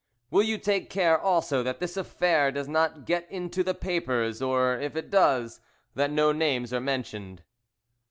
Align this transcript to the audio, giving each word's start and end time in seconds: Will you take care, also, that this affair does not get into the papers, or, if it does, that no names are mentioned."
Will 0.31 0.41
you 0.41 0.57
take 0.57 0.89
care, 0.89 1.15
also, 1.21 1.61
that 1.61 1.79
this 1.79 1.95
affair 1.95 2.51
does 2.51 2.67
not 2.67 3.05
get 3.05 3.29
into 3.29 3.63
the 3.63 3.75
papers, 3.75 4.41
or, 4.41 4.79
if 4.79 4.95
it 4.95 5.11
does, 5.11 5.59
that 5.93 6.09
no 6.09 6.31
names 6.31 6.73
are 6.73 6.81
mentioned." 6.81 7.43